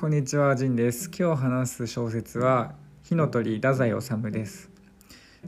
[0.00, 1.10] こんにちは、ジンです。
[1.10, 4.70] 今日話す小説は火の鳥太宰治です。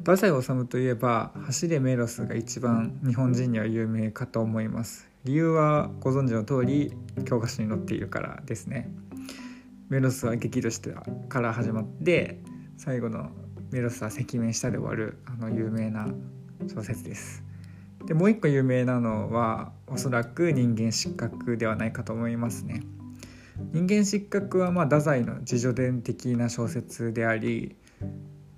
[0.01, 5.09] 太宰治といえば走れメロスが一番日本人には有名かと思います。
[5.25, 6.93] 理由はご存知の通り
[7.25, 8.91] 教科書に載っているからですね。
[9.89, 10.95] メロスは激怒して
[11.31, 12.39] から始まって
[12.77, 13.31] 最後の
[13.71, 16.09] メロスは赤面下で終わるあの有名な
[16.69, 17.43] 小説です。
[18.05, 22.83] でもう一個有名なのはおそらく人間失格ではないかと思いますね。
[23.73, 27.77] 人間失格はまあ太宰の自叙伝的な小説であり、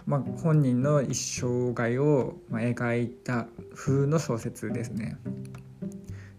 [0.07, 5.17] まあ、本人の一生涯をまあ描いた風の小説ですね。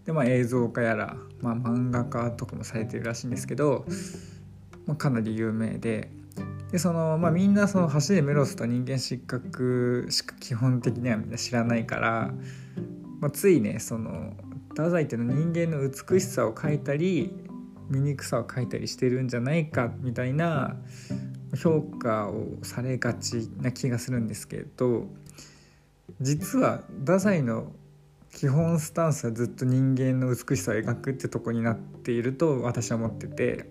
[0.04, 3.86] でまあ映像化やら、まあ、漫画化とかもされてるらしいんですけど、
[4.86, 6.10] まあ、かなり有名で
[6.70, 12.34] でその、まあ、みんなその走れメロスと人間失格しか基本的にはみんな知らないから、
[13.20, 14.34] まあ、ついねその
[14.70, 17.32] 太宰っていうの人間の美しさを描いたり
[17.90, 20.76] 醜さを描いたりしてるんじゃないかみたいな
[21.56, 25.06] 評価をされがちな気がするんですけど
[26.20, 27.72] 実は太宰の
[28.32, 33.70] 基本スタンスはずっと人間の美しさを描くってとこになっていると私は思ってて、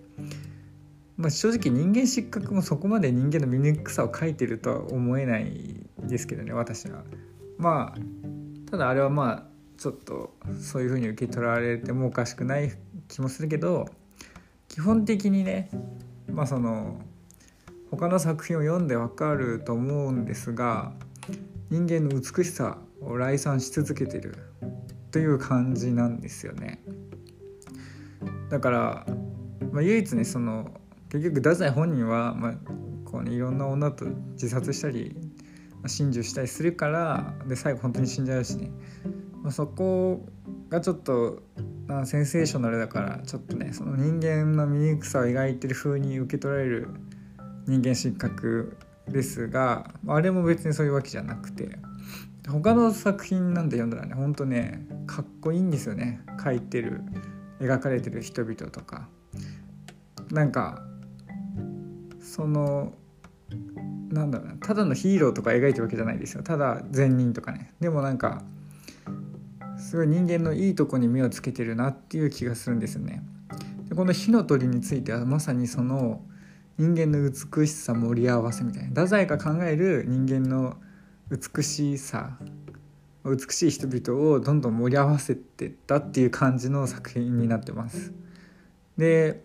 [1.18, 7.04] まあ、正直人間失格もそこまで人間の醜さを描いてるとは思えないですけどね私は。
[7.58, 9.44] まあただあれはまあ
[9.78, 12.72] ちょっとそういう風に受け取られてもおかしくない
[13.08, 13.88] 気もするけど
[14.76, 15.70] 基本的にね
[16.28, 17.00] まあその
[17.92, 20.92] 他の作品を読んでわかると思うんですが
[21.70, 24.36] 人間の美しさを来賛し続けてる
[25.12, 26.84] という感じなんですよね。
[28.50, 29.06] だから、
[29.72, 30.70] まあ、唯一ねその
[31.08, 32.54] 結局太宰本人は、まあ
[33.06, 35.16] こうね、いろんな女と自殺したり
[35.88, 38.72] 心中したりするからで最後本当に死んじゃうしね、
[39.42, 40.26] まあ、そこ
[40.68, 41.44] がちょっと
[42.06, 46.88] センセーショナルだからちょっとねその人間の醜さを描いてる風に受け取られる
[47.68, 51.78] 人間失格ですがあれも別にそういうわけじゃなくて
[52.48, 56.22] 他の作品なんて読んだらねほんとねかっこいいんですよね。
[56.38, 57.02] 描いてる
[57.60, 59.08] 描かれてる人々とか。
[60.32, 60.82] なんか
[62.20, 62.94] その
[64.10, 66.44] なんだろうなただのヒーローとか描いてるわけじゃないですよ。
[66.44, 67.74] ただ善人とかね。
[67.80, 68.44] でもなんか
[69.86, 73.22] すごい人間のいいとこに目をつけてるなっていう気がするんですよね。
[73.88, 76.24] でこの火の鳥についてはまさにその
[76.80, 80.78] 人間の美しさ盛り合わせみたいな太宰が考える人間の
[81.30, 82.36] 美しさ
[83.24, 88.12] 美しい人々をどんどん盛り合わせてったっていう感じの作品になってます。
[88.98, 89.44] で、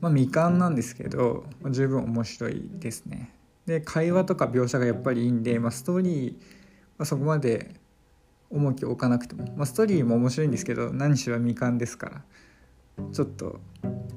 [0.00, 3.32] まあ、未完なんですけど十分面白いですね。
[3.66, 6.36] で会話とか描写がやっぱりいいんで、まあ、ストーリー
[6.98, 7.85] はそこまで
[8.50, 12.22] 重きを置かなくても、まあ、ストーリーも面白いんですけど何しろ未完ですから。
[13.12, 13.60] ちょっと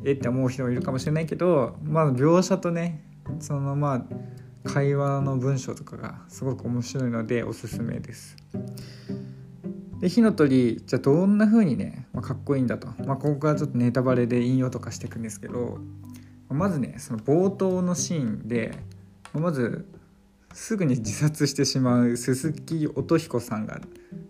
[0.05, 3.03] えって思う人もいるかもしれないけどまあ描写とね
[3.39, 8.35] そのまあ会話の文章とかがすごく面白いのでおすすめです。
[9.99, 15.79] で火の鳥じゃあどんな風にね、まあ、かっこいいんだと、まあ、ここからちょっとネタバレで引用とかしていくんですけど
[16.47, 18.77] まずねその冒頭のシーンで
[19.33, 19.85] まず
[20.53, 23.79] すぐに自殺してしまう鈴木音彦さんが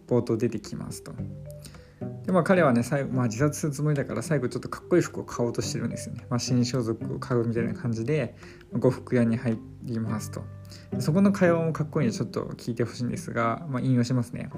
[0.07, 1.13] 冒頭出てきますと。
[2.25, 6.25] でまあ彼はね最後、まあ、自殺するつもりだから最後ちょっとかっこいい服を買おうとしてるんですよね。
[6.29, 8.35] まあ、新装束を買うみたいな感じで
[8.79, 10.44] 呉服屋に入りますと。
[11.00, 14.50] そこの会話もかっこいいのでちょっと聞いてほしいんですが、まあ、引用しますね。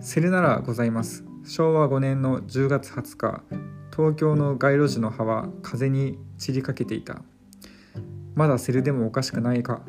[0.00, 1.24] セルならございます。
[1.44, 3.42] 昭和5年の10月20日
[3.94, 7.22] 東京の街路樹の葉は風に散りかけていた。
[8.34, 9.82] まだセルでもおかしくないか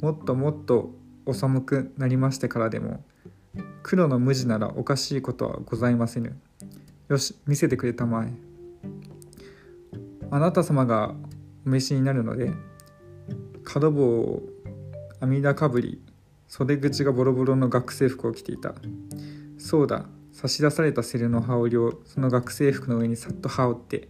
[0.00, 0.90] もっともっと
[1.24, 3.04] お寒くなりましてからでも
[3.82, 6.38] 黒の無地ならおかしいことはございませぬ。
[7.08, 8.32] よし見せてくれたまえ。
[10.30, 11.14] あなた様が
[11.64, 12.50] お召しになるので
[13.64, 14.42] 角棒を
[15.20, 16.02] 阿弥陀かぶり
[16.48, 18.74] 袖口がボロボロの学生服を着ていた。
[19.58, 24.08] そうだ差し出されたセルの羽織をその学生服の上にさっと羽織って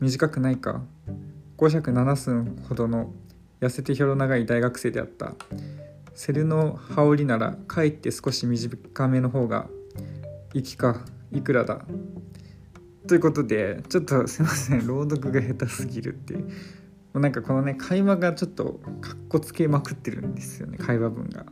[0.00, 0.82] 短くないか
[1.58, 3.12] ？5尺7寸ほどの
[3.60, 5.34] 痩せてひょろ長い大学生であった。
[6.14, 9.68] セルの羽織ならかえって少し短めの方が
[10.54, 11.84] 息かいくらだ。
[13.06, 14.86] ということでちょっとすいません。
[14.86, 16.40] 朗読が下手すぎるっていう。
[16.40, 16.50] も
[17.14, 20.78] うなんかこのね会話がちょっとかっこつけまくってるんですよね。
[20.78, 21.46] 会話文が。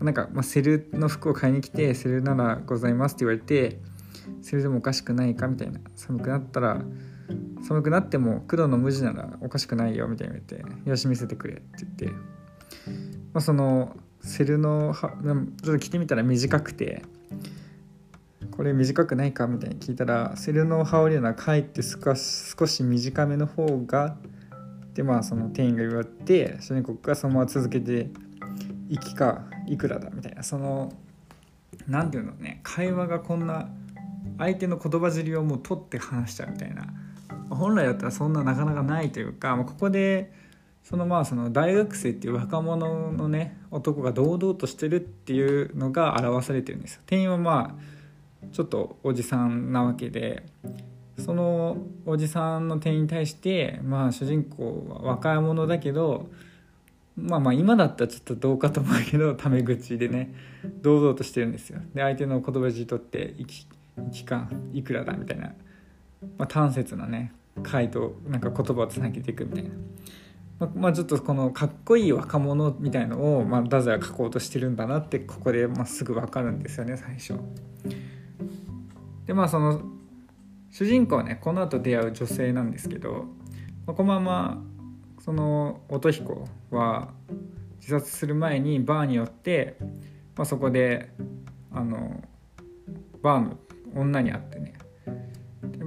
[0.00, 3.80] なんか、まあ、セルの服を買いに来てセルならございますって言われて
[4.42, 5.80] セルでもおかしくないかみたいな。
[5.96, 6.82] 寒くなったら
[7.62, 17.02] 寒くなっても黒の無地ならおかしくないよみたいに言われてよし見せてくれって言って、まあ、そのセルのはちょっと着てみたら短くて
[18.50, 24.16] これ短くないかみたいに聞いたらセルの羽織るのはかえって少し少し短めの方が
[24.94, 28.10] でまあその店員が言われて主人公がそのまま続けて
[28.88, 30.42] 「行きかいくらだ」みたいな。
[30.42, 30.92] その
[31.86, 33.68] 何て言うのね会話がこんな
[34.38, 36.86] 相手の言葉尻をもう取って話しちゃうみたいな。
[37.50, 40.32] 本来だったらそんななかなかないというかここで
[40.88, 47.02] そのまあその大学生っていう若者のね男が堂々としてるっていうのが表されてるんですよ。
[47.04, 50.46] 店員はまあちょっとおじさんなわけで
[51.18, 56.30] そのおじさんの店員に対してまあ主人公は若者だけど
[57.16, 60.32] まあまあ今だったらちょっとどうかと思うけどタメ口でね
[60.80, 61.80] 堂々としてるんですよ。
[61.94, 63.66] で相手の言葉尻取っていき
[64.12, 65.52] 「期間いくらだ」みたいな、
[66.38, 67.32] まあ、端節なね
[67.62, 69.70] 回答なんか言葉をつなげていくみたいな。
[70.74, 77.34] まあ、ちょっとこのかっこいい若者みたいのを、まあ、太宰は書こうとしてるんだなってここで、まあ、すぐ分かるんですよね最初。
[79.26, 79.82] でまあその
[80.70, 83.26] 主人公ねこの後出会う女性なんですけど、
[83.86, 84.64] まあ、このまま
[85.20, 87.12] その音彦は
[87.78, 89.76] 自殺する前にバーに寄って、
[90.36, 91.10] まあ、そこで
[91.70, 92.22] あの
[93.22, 93.58] バーの
[93.94, 94.74] 女に会ってね、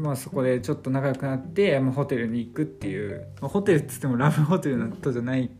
[0.02, 5.52] まあ、そこでちょっと仲良くなって、まあ、ホテルに行くっていう、まあ、ホテルっつってもラブホテルのことじゃない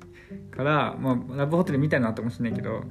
[0.50, 2.84] から、まあ、ラブホテルみたいなのあったかもしれないけど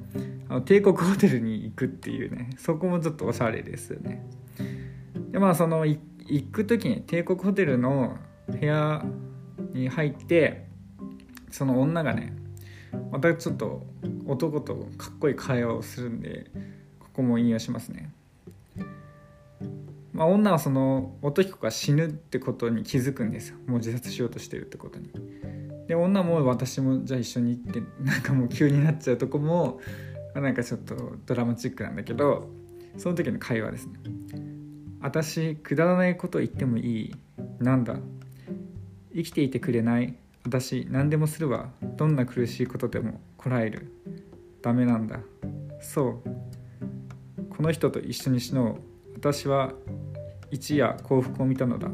[0.47, 4.25] あの帝国ホテルに行くっていうねそこもちょっとおしゃれですよね。
[5.31, 5.99] でまあその行
[6.51, 8.17] く時に帝国ホテルの
[8.47, 9.03] 部屋
[9.73, 10.67] に入って
[11.49, 12.33] その女がね
[13.11, 13.85] またちょっと
[14.25, 16.51] 男とかっこいい会話をするんで
[16.99, 18.13] ここも引用しますね。
[20.21, 23.57] まあ、女はその男彦が死ぬってことに気づくんですよ。
[23.65, 25.09] もう自殺しようとしてるってことに。
[25.87, 29.79] で女も私もじゃあ一緒に行ってなんかもう急になっちゃうとこも
[30.35, 32.51] なんかちょっとドラマチックなんだけど
[32.97, 33.93] その時の会話ですね。
[35.01, 37.15] 私くだらないこと言ってもいい？
[37.57, 37.95] なんだ？
[39.15, 40.15] 生きていてくれない？
[40.45, 41.71] 私何でもするわ。
[41.97, 43.91] どんな苦しいことでもこらえる。
[44.61, 45.21] ダメなんだ。
[45.81, 47.47] そう。
[47.49, 48.81] この人と一緒に死のう。
[49.15, 49.73] 私は
[50.51, 51.89] 一夜幸福を見たのだ。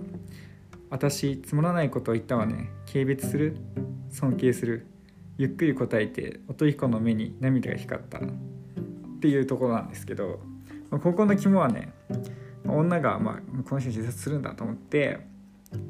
[0.89, 2.69] 私つまらないことを言ったわね。
[2.92, 3.57] 軽蔑する。
[4.09, 4.88] 尊敬する。
[5.38, 8.19] ゆっくり答えて音彦の目に涙が光った。
[8.19, 8.21] っ
[9.19, 10.39] ていうところなんですけど
[10.92, 11.92] ここの肝はね
[12.68, 15.19] 女が、まあ、この人自殺するんだと思って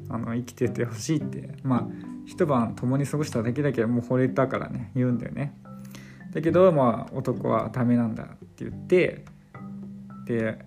[0.08, 1.54] あの生きててほしいって。
[1.62, 5.54] まあ一晩共に過ごしただけだけどもう惚れたからね言うんだよね。
[6.34, 9.24] だけどまあ男はダメなんだって言って
[10.26, 10.58] で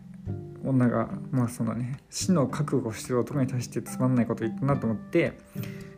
[0.63, 5.33] 女がまあそのね死の覚悟してる男に対してつまんないこと言ったなと思って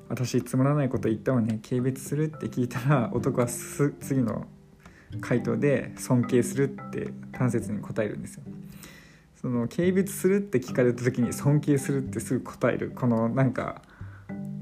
[0.09, 4.47] 私つまらないこと言ったわね軽蔑するって聞いたら 男は次の
[5.21, 8.43] 回答で尊敬するって端節に答えるんですよ。
[9.35, 13.81] その軽蔑するって聞かれた時に尊敬するってすぐ答えるこのなんか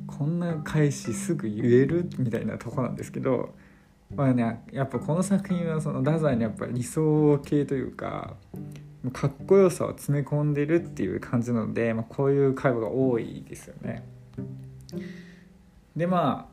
[0.07, 3.53] こんな返しすぐ言えるみたいなとこなんですけど
[4.15, 8.35] まあねやっぱこの作品はその太宰のやっぱ理想系というか
[9.09, 14.03] かっこよさを詰め込んでるっていう感じなので、まあ、こういう会話が多いですよね。
[15.95, 16.47] でま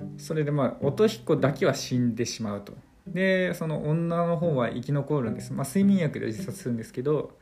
[0.00, 2.74] あそれでまあ音彦だけは死んでしまうと。
[3.06, 7.38] でその女の方は生き残るんです、まあ、睡眠薬で自殺するんですけど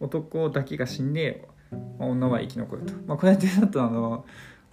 [0.00, 4.24] 男だけが死んで、まあ、女は生き残ると、まあ、こうやってだとあの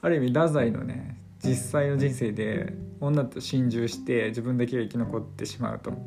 [0.02, 5.98] ある意味太宰のね実際の人生で女と心中して自分だけが生き残ってしまうと、ま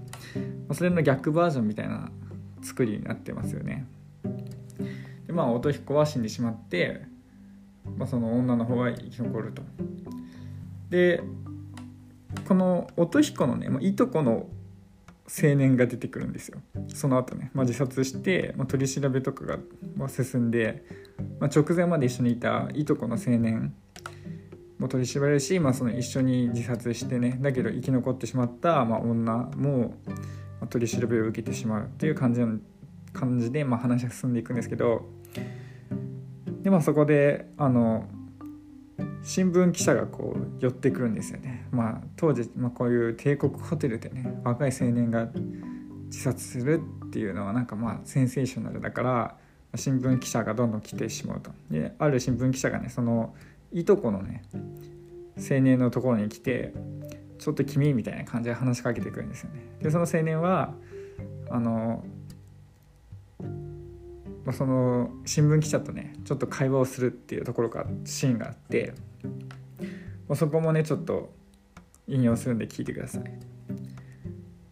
[0.71, 2.11] あ、それの逆バージョンみたいな
[2.67, 3.87] 作りになってますよね。
[5.27, 7.03] でまあ音彦は死んでしまって、
[7.97, 9.63] まあ、その女の方は生き残ると。
[10.91, 11.23] で
[12.47, 14.47] この音彦のね、まあ、いとこの
[15.29, 16.61] 青年が出てくるんですよ
[16.95, 19.59] その後ね、まあ、自殺して、まあ、取り調べとかが、
[19.97, 20.85] ま進んで、
[21.41, 23.75] ま、直前まで一緒にいたいとこの青年
[24.79, 29.95] も取り調べるし、まあ、その一緒に自殺してねだけど生き残ってしまった、まあ、女も、
[30.69, 32.59] 取り調べを受けてしまうっていう感じの
[33.13, 35.07] 感じで、まあ、話が進んでいくんですけど
[36.63, 38.07] で、まあ、そこであの
[39.23, 41.67] 新聞記者がこう寄ってくるんですよね。
[41.73, 45.29] まあ、当時、まあ、こういう帝国ホテルでね若い青年が
[46.07, 49.37] 自殺するっていうのはなんかまあセンセーショナルだから
[49.75, 51.51] 新聞記者がどんどん来てしまうと。
[51.71, 53.35] である新聞記者がねその
[53.73, 54.43] いとこのね
[55.37, 56.73] 青年のところに来て
[57.39, 59.63] ちょっと君みたいな感じで話しかけてくるんですよね。
[59.83, 60.75] でその青年は
[61.51, 62.05] あの
[64.53, 66.15] その新聞記者とね。
[66.25, 68.95] ちょっと会話をするっていうところがシーンがあって
[70.35, 71.33] そこもねちょっと
[72.09, 73.23] 引用するんで聞いてください。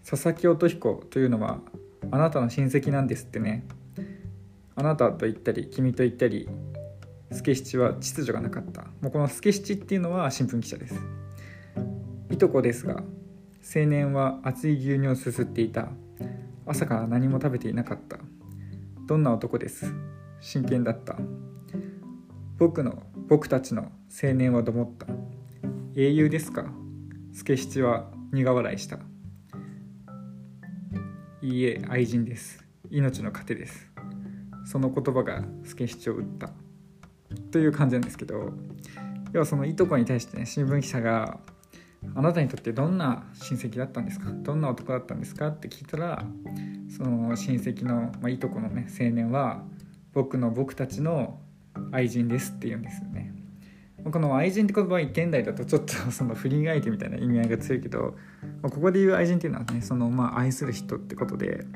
[0.08, 1.60] 佐々木音彦というのは
[2.10, 3.64] あなたの親戚なんですってね。
[4.76, 6.48] あなたと言ったり君と言ったり
[7.30, 8.82] 助七は秩序がなかった。
[9.00, 11.23] もうこの助七っていうのは新聞記者です。
[12.34, 13.04] いとこですが
[13.76, 15.88] 青年は熱い牛乳をすすっていた。
[16.66, 18.18] 朝から何も食べていなかった。
[19.06, 19.94] どんな男です？
[20.40, 21.16] 真剣だった。
[22.58, 25.06] 僕の僕たちの青年はどもった。
[25.94, 26.66] 英雄ですか？
[27.32, 28.98] 助七は苦笑いした。
[31.40, 32.64] いいえ愛人です。
[32.90, 33.92] 命の糧です。
[34.66, 36.50] その言葉が助七を打った。
[37.52, 38.52] という感じなんですけど
[39.32, 41.38] 要はそのいとこに対してね新聞記者が
[42.16, 44.30] あなたにとってどんな親戚だったんですか？
[44.30, 45.48] どんな男だったんですか？
[45.48, 46.24] って聞いたら
[46.96, 49.62] その親戚の、まあ、いとこのね青年は
[50.12, 51.40] 僕の僕たちの
[51.90, 53.34] 愛人ですって言うんですよね。
[54.10, 58.16] この愛人って言葉は現代だとちょっと その不倫相手みたいな意味合いが強いけど
[58.62, 61.66] ここで言う愛人っていうのはねそのまあ愛する人ってことで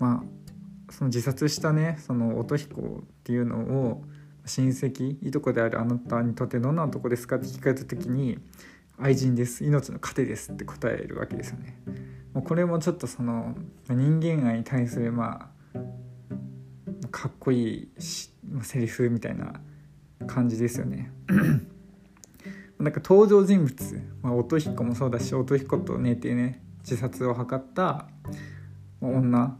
[0.00, 4.02] まあその自殺したねその音彦っていうのを
[4.46, 8.38] 親戚いとこであるあなたにとってどんな男ですかって聞かれた時に
[9.00, 9.64] 愛人です。
[9.64, 11.78] 命の糧ですって答えるわけですよね。
[12.34, 13.56] もうこれもちょっとその
[13.88, 18.30] 人間愛に対するまあかっこいいし
[18.62, 19.60] セリフみたいな
[20.26, 21.12] 感じですよね。
[22.78, 28.06] なんか登場人物、まあ、音彦もそうだし音彦と寝てね自殺を図った
[29.00, 29.56] 女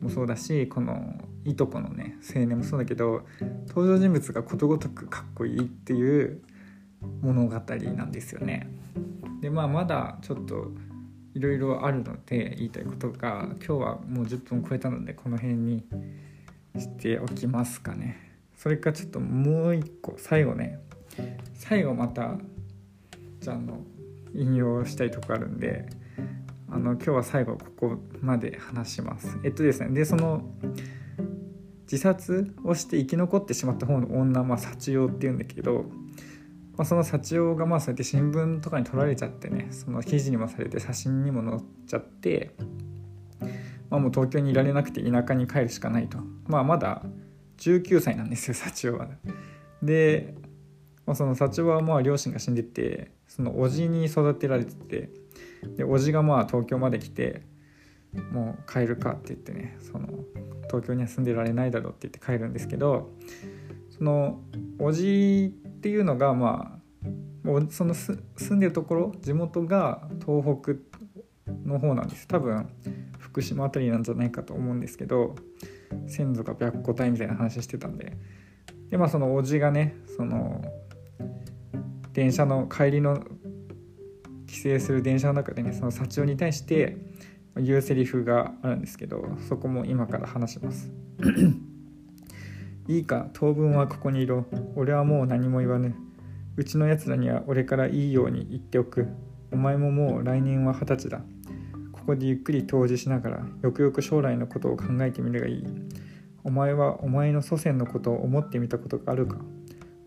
[0.00, 1.14] もそうだしこの
[1.44, 3.22] いとこのね青年もそうだけど
[3.68, 6.42] 登場人物がことごとくかっこいいっていう
[7.20, 8.68] 物語なんですよね。
[9.40, 10.72] でまあまだちょっと
[11.34, 15.84] いろいろあるので言いたいことが今日はもう10分超えたのでこの辺に
[16.78, 18.40] しておきますかね。
[18.56, 20.80] それかちょっともう一個最後ね
[21.54, 22.36] 最後また
[23.40, 23.80] じゃあの
[24.34, 25.86] 引用したいとこあるんで
[26.70, 29.38] あの今日は最後ここまで話します。
[29.44, 30.42] えっとですねでその
[31.82, 35.86] 自殺をして生き残ってしまった方の女、まあ、幸代っていうんだけど、
[36.76, 42.54] まあ、その幸代がまあそうやって新聞とかに撮られちゃってねその記事にもされて写真にも載っちゃって、
[43.88, 47.02] まあ、もう東京にいられなくて田舎に帰るしかないと、まあ、まだ
[47.58, 49.08] 19歳なんですよ幸代は。
[49.82, 50.34] で、
[51.06, 55.10] まあ、その幸代はまあ両親が死んでてその叔父に育てられてて
[55.76, 57.42] で叔父がまあ東京まで来て
[58.32, 60.08] もう帰るかって言ってねその
[60.68, 63.10] 東京には住んでられないだろうって言って帰るんですけど
[63.96, 64.40] その
[64.78, 66.80] おじっていうのがま
[67.44, 68.18] あその住
[68.54, 70.72] んでるところ地元が東北
[71.64, 72.26] の方なんです。
[72.26, 72.68] 多分
[73.18, 75.36] 福島辺りなんじゃないかと思うんですけど
[76.06, 78.16] 先祖が白虎隊みたいな話してたんで。
[78.90, 80.64] でまあそのおじがねその
[82.12, 83.22] 電車の帰りの
[84.46, 86.96] 帰省する電車の中でねその幸男に対して
[87.56, 90.90] 言うセリフがあるんですけどそこも今から話します。
[92.88, 94.46] いいか当分はここにいろ。
[94.76, 95.94] 俺はもう何も言わぬ
[96.56, 99.08] うちのやつらには俺からいいように言っておく。
[99.52, 101.20] お前ももう来年は二十歳だ。
[101.92, 105.64] ここでゆっくり湯治しながらよくよく将来のことを考えてみるがいい。
[106.44, 109.38] お前はお前の祖先のことを思ってみたことがあるか。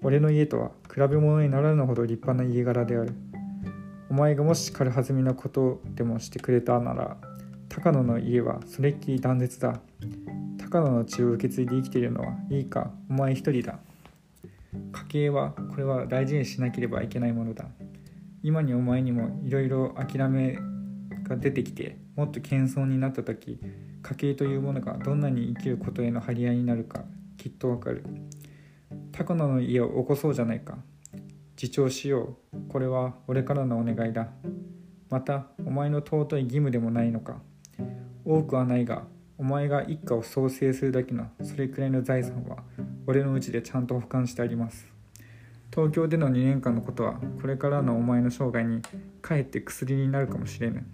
[0.02, 3.14] 俺の家とは比べ物にならぬほど立派な家柄である。
[4.10, 7.18] お前がもし軽はずみなことでもしてくれたなら
[7.68, 9.82] 高野の家はそれっきり断絶だ。
[10.72, 13.80] 高野の血を受け継いで生きているのはいいかお前一人だ。
[14.92, 17.66] 家計はこれは大事にしなければいけないものだ。
[18.44, 20.60] 今にお前にもいろいろ諦め
[21.24, 23.60] が出てきてもっと謙遜になった時
[24.04, 27.04] 家計というものがどんなに生きることへの張り合いになるか
[27.38, 28.04] きっとわかる。
[29.12, 30.78] 高野の家を起こそうじゃないか。
[31.60, 32.60] 自重しよう。
[32.70, 34.28] これは俺からのお願いだ。
[35.10, 37.42] またお前の尊い義務でもないのか。
[38.24, 39.08] 多くはないが
[39.40, 42.58] お前が一家を創生するだけのそれくらいの財産は
[43.08, 44.86] 俺のうちでちゃんと保管してあります。
[45.74, 48.82] 東京での2年間のことはこれからのお前の生涯に
[49.22, 50.86] かえって薬になるかもしれぬ。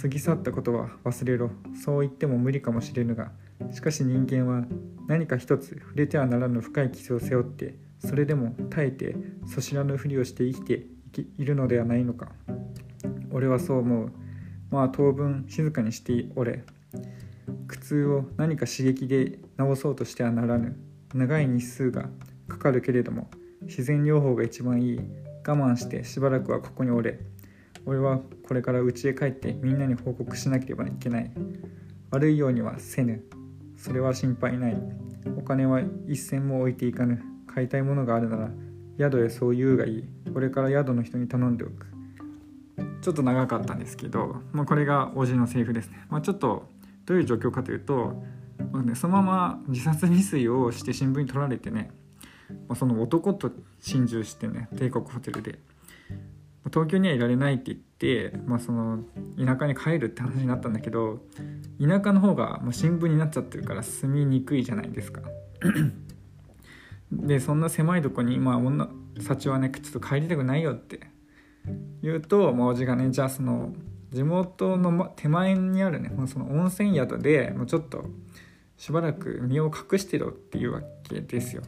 [0.00, 1.50] 過ぎ去ったことは忘れろ。
[1.74, 3.32] そう言っても無理かもしれぬが
[3.72, 4.64] しかし人間は
[5.08, 9.16] 何か一つ触れてはならぬ深い傷を背負ってそれでも耐えて
[9.52, 10.86] そしらぬふりをして生きて
[11.38, 12.30] いるのではないのか。
[13.32, 14.12] 俺はそう思う。
[14.70, 16.62] まあ当分静かにしておれ。
[17.72, 20.76] 苦痛を何か刺激で治そうとしてはならぬ。
[21.14, 22.10] 長い日数が
[22.46, 23.30] かかるけれども
[23.62, 25.00] 自然療法が一番いい
[25.46, 27.18] 我慢してしばらくはここにおれ
[27.84, 31.30] 俺はこれから家へ帰ってみんなに報告しなければいけない。
[32.10, 33.24] 悪いようにはせぬ。
[33.78, 34.76] それは心配ない。
[35.38, 37.22] お金は一銭も置いていかぬ。
[37.46, 38.50] 買いたいものがあるなら
[38.98, 40.04] 宿へそう言うがいい。
[40.32, 41.86] これから宿の人に頼んでおく。
[43.00, 46.68] ちょっと長かったんですけど、まあ、これがおじのセリフですね、まあ、ちょっと
[47.04, 48.22] どういう状況かというと
[48.70, 51.90] まあね、そのまま自殺未遂をして新聞に取られてね、
[52.68, 55.58] まあ、その男と心中してね帝国ホテルで
[56.66, 59.00] 東京にはいられないって言って、まあ、その
[59.36, 61.20] 田舎に帰るって話になったんだけど
[61.80, 65.22] 田舎の方がもう新聞になっちゃってるから住みにくいじゃないですか。
[67.10, 68.88] でそんな狭いとこにまあ女
[69.20, 71.00] 幸はねちょっと帰りたくないよって
[72.02, 73.74] 言うと、まあ、おじがねじゃあその
[74.12, 78.04] 地元の手前にあるね、まあ、その温泉宿でもうちょっと
[78.76, 81.62] しばらく身を隠してろっていうわけですよ。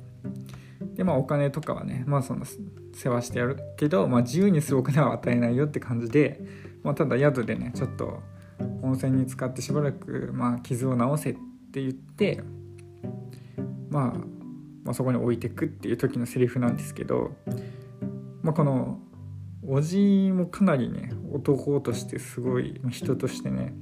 [0.94, 2.44] でまあお金とかはねまあその
[2.92, 6.40] 世話してやるけど、まあ、自由にするお金は与えないよって感じで、
[6.82, 8.22] まあ、ただ宿でねちょっと
[8.82, 11.34] 温泉に使ってしばらく、まあ、傷を治せっ
[11.72, 12.42] て言って、
[13.90, 14.18] まあ、
[14.84, 17.32] まあそこに置いてくっていう時のセリフなんですけど、
[18.42, 18.98] まあ、この
[19.66, 23.74] おじもかなりね男としてすごい人としてね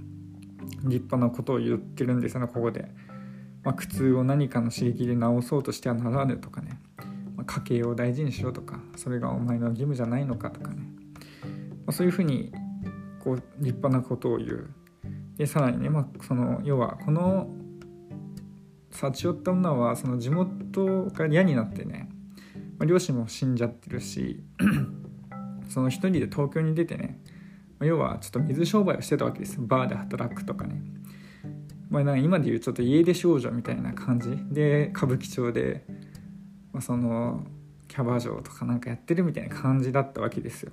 [0.85, 2.89] 立派なことを言ってるんですよねここで。
[3.65, 6.81] まあ、苦痛を何かの刺激で治そうとしてはならぬとかね、
[7.37, 10.83] まあ、家計を大事にしろとかそれがお前の義務じゃないのかとかね、
[11.87, 12.53] まあ、そういうふうに
[13.23, 14.71] こう立派なことを言う。
[15.37, 17.49] でさらにね、まあ、その要はこの
[18.91, 22.09] 立ち寄った女はその地元が嫌になってね、
[22.79, 24.43] まあ、両親も死んじゃってるし
[25.73, 27.19] その一人で東京に出てね、
[27.81, 30.83] 要はちょっと水商売をしてたわけですバーで働くとかね。
[31.88, 34.37] まあ、なんか今でいうちょっと家出少女みたいな感じ。
[34.50, 35.85] で歌舞伎町で、
[36.73, 37.47] まあ、その
[37.88, 40.73] キャバ嬢とかなんかやってるみたいな感じだったわけですよ。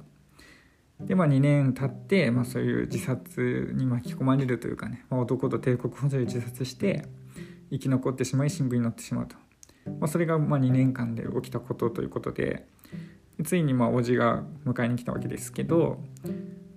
[0.99, 7.05] でまあ2年経って、まあ、そういう自殺に巻き込まれるというかね、まあ、男と帝国ホテル自殺して
[7.71, 9.37] 生き残ってしまい新聞になってしまうと、
[9.85, 12.67] まあ、それがま2年間で起きたことということで。
[13.43, 15.99] ついにまあ叔父が迎えに来たわけですけど、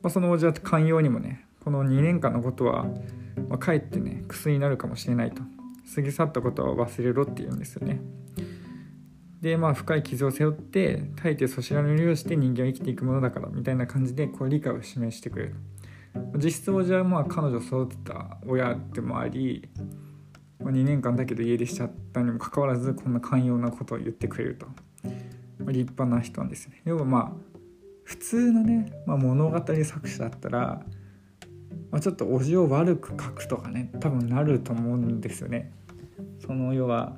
[0.03, 2.87] まあ、その叔父は寛容にもねこの2年間のことは
[3.49, 5.43] まあ、かえってね薬になるかもしれないと
[5.95, 8.01] 過ぎ去ったことは忘れろって言うんですよね。
[9.41, 15.55] でまあ深い傷を背負って大抵そちらのりをして人間は生きていくものだからみたいな感じでこう理解を示してくれる。
[16.37, 19.69] 実質王子はまあ彼女を育てた親でもあり、
[20.61, 24.67] ま、2年間だけど家出しちゃったにもかかわらずこんな寛容なことを言ってくれると、
[25.71, 27.53] 立派な人なんですね要はまあ
[28.05, 30.83] 普通のね、まあ、物語作者だったら
[31.93, 35.73] まあ、ちょっとおじを悪く書くとかね多分なると思うんですよね。
[36.45, 37.17] その要は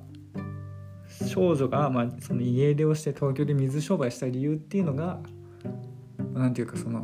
[1.27, 5.21] 少女がまあその家出をして東京で水商売した理由っていうのが
[6.35, 7.01] 何て言うかその、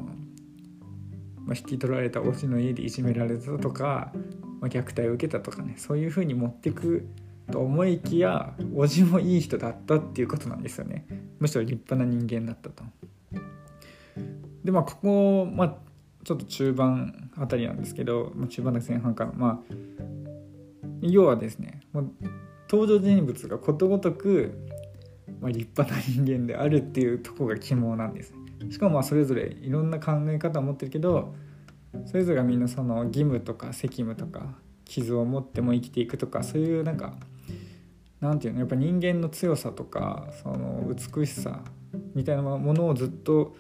[1.45, 4.13] まあ、引き取られたおじの家でいじめられたとか、
[4.61, 7.07] まあ、虐待を受けたとかねそういうふうに持ってく
[7.51, 11.07] と思いきやおじもいい人だったっていうことなんですよね。
[11.39, 12.85] むしろ立派な人間だったと。
[14.65, 15.77] でまあここ、まあ、
[16.25, 19.75] ちょっと中盤あたりなんですけど、まあ、中盤の前半からまあ
[21.01, 21.81] 要はですね
[22.71, 24.53] 登場人物がことごとく、
[25.41, 28.35] まあ、立派な人間であるっていうとこが肝なんです。
[28.71, 31.35] しかもまあそれぞれいろんな考え方を持ってるけど
[32.05, 37.15] それぞれがみんなその義務とか責務とか傷を持っても生きていくとかそういうなんか
[38.21, 41.63] なんていうのやっぱ人間の強さとかその美しさ
[42.15, 43.57] みたいなものをずっと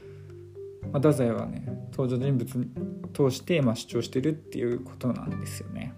[0.92, 5.94] まあ、太宰はね登場人物を通して、まあ、主張してるっていうことなんですよね。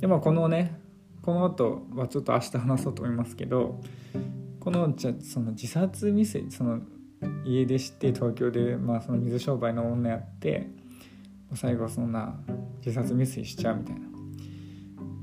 [0.00, 0.80] でまあこのね
[1.22, 3.80] この後はちょっと明日話そうと思いますけど
[4.60, 6.80] このじゃその自殺未遂その
[7.44, 10.68] 家出して東京で、まあ、その水商売の女やって
[11.54, 12.36] 最後そんな
[12.84, 14.13] 自殺未遂しちゃうみたいな。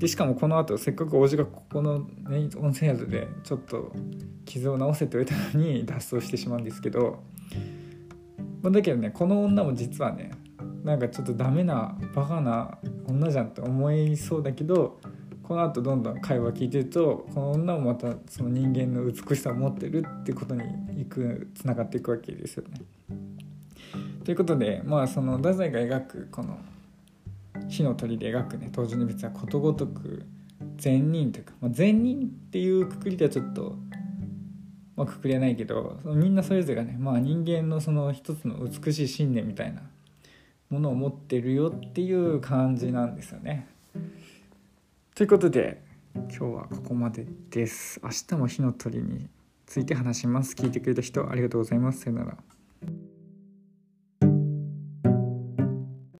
[0.02, 3.92] でしかもこの後せっかくおじがここの、ね、温泉宿でちょっと
[4.44, 7.22] 傷を治せておいたのに 脱走してしまうんですけど
[8.62, 10.32] ま、だけどねこの女も実はね
[10.82, 14.98] なんかちょっとダメなバカな女じゃんって思いそうだけど
[15.44, 22.82] このあとどんどん会話聞いてるとこの女もまたその人間の美しさを持ってるってことにいくつながっていくわけですよね。
[24.24, 26.58] ということでまあその太宰が描くこの
[27.72, 30.24] 火の鳥で描くね登場人物はことごとく
[30.76, 33.76] 善人というか、まあ、善人っていうくくりではちょっと
[34.94, 39.80] まあ、くくれないけどそのみんなそれぞれがね、まあ、人間のその一つの美しい信念みたいな
[40.68, 43.68] ものを持ってるよっていう感じなんですよね。
[45.14, 45.82] ということで
[46.14, 48.00] 今日はここまでです。
[48.02, 49.28] 明日も火の鳥に
[49.66, 50.54] ついて話します。
[50.54, 52.00] 聞いてくれた人ありがとうございます。
[52.00, 52.36] さよなら。